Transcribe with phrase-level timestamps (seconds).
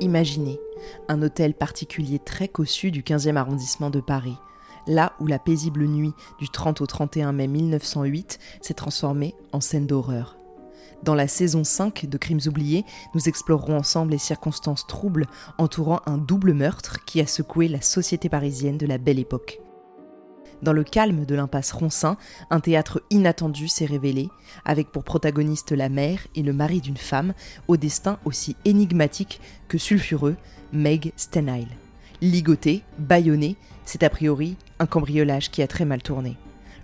[0.00, 0.60] Imaginez,
[1.08, 4.36] un hôtel particulier très cossu du 15e arrondissement de Paris,
[4.88, 9.86] là où la paisible nuit du 30 au 31 mai 1908 s'est transformée en scène
[9.86, 10.36] d'horreur.
[11.04, 12.84] Dans la saison 5 de Crimes oubliés,
[13.14, 15.26] nous explorerons ensemble les circonstances troubles
[15.58, 19.60] entourant un double meurtre qui a secoué la société parisienne de la belle époque.
[20.62, 22.16] Dans le calme de l'impasse Roncin,
[22.50, 24.28] un théâtre inattendu s'est révélé,
[24.64, 27.34] avec pour protagoniste la mère et le mari d'une femme,
[27.68, 30.36] au destin aussi énigmatique que sulfureux,
[30.72, 31.68] Meg Stenheil.
[32.20, 36.36] Ligoté, bâillonné, c'est a priori un cambriolage qui a très mal tourné.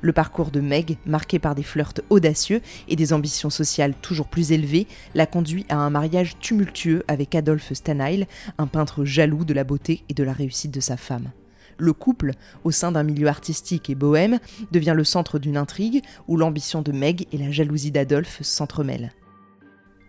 [0.03, 4.53] Le parcours de Meg, marqué par des flirts audacieux et des ambitions sociales toujours plus
[4.53, 8.27] élevées, l'a conduit à un mariage tumultueux avec Adolphe Stenheil,
[8.59, 11.31] un peintre jaloux de la beauté et de la réussite de sa femme.
[11.79, 12.33] Le couple,
[12.65, 14.39] au sein d'un milieu artistique et bohème,
[14.73, 19.13] devient le centre d'une intrigue où l'ambition de Meg et la jalousie d'Adolphe s'entremêlent.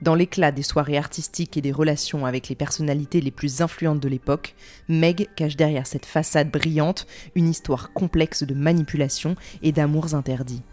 [0.01, 4.09] Dans l'éclat des soirées artistiques et des relations avec les personnalités les plus influentes de
[4.09, 4.55] l'époque,
[4.89, 10.63] Meg cache derrière cette façade brillante une histoire complexe de manipulation et d'amours interdits.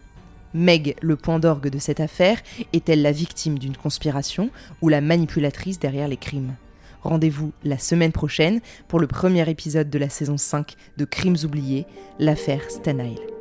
[0.54, 2.40] Meg, le point d'orgue de cette affaire,
[2.72, 4.48] est-elle la victime d'une conspiration
[4.80, 6.54] ou la manipulatrice derrière les crimes?
[7.02, 11.86] Rendez-vous la semaine prochaine pour le premier épisode de la saison 5 de Crimes oubliés,
[12.18, 13.37] l'affaire Stanile.